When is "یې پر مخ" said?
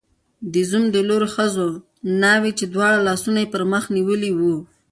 3.43-3.83